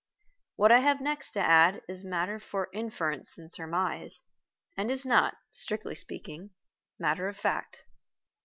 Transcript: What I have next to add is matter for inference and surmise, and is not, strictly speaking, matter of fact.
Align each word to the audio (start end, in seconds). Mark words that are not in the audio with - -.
What 0.55 0.71
I 0.71 0.79
have 0.79 0.99
next 0.99 1.29
to 1.33 1.39
add 1.39 1.83
is 1.87 2.03
matter 2.03 2.39
for 2.39 2.69
inference 2.73 3.37
and 3.37 3.51
surmise, 3.51 4.19
and 4.75 4.89
is 4.89 5.05
not, 5.05 5.35
strictly 5.51 5.93
speaking, 5.93 6.49
matter 6.97 7.27
of 7.27 7.37
fact. 7.37 7.85